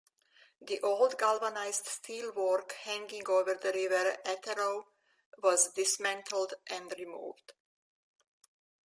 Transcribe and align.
The 0.61 0.81
old 0.81 1.19
galvanised 1.19 1.85
steelwork 1.85 2.71
hanging 2.71 3.27
over 3.29 3.53
the 3.53 3.71
River 3.71 4.17
Etherow 4.25 4.85
was 5.37 5.73
dismantled 5.73 6.55
and 6.65 6.91
removed. 6.97 7.53